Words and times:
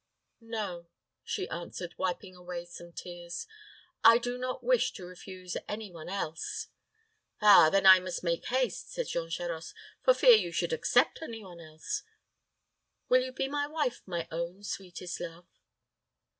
"No," 0.39 0.87
she 1.23 1.47
answered, 1.49 1.93
wiping 1.95 2.35
away 2.35 2.65
some 2.65 2.91
tears. 2.91 3.45
"I 4.03 4.17
do 4.17 4.35
not 4.35 4.63
wish 4.63 4.93
to 4.93 5.05
refuse 5.05 5.55
any 5.67 5.91
one 5.91 6.09
else." 6.09 6.69
"Ah, 7.39 7.69
then 7.69 7.85
I 7.85 7.99
must 7.99 8.23
make 8.23 8.45
haste," 8.47 8.89
said 8.91 9.05
Jean 9.09 9.29
Charost, 9.29 9.75
"for 10.01 10.15
fear 10.15 10.33
you 10.35 10.51
should 10.51 10.73
accept 10.73 11.19
any 11.21 11.43
one 11.43 11.59
else. 11.59 12.01
Will 13.09 13.21
you 13.21 13.31
be 13.31 13.47
my 13.47 13.67
wife, 13.67 14.01
my 14.07 14.27
own 14.31 14.63
sweetest 14.63 15.19
love?" 15.19 15.45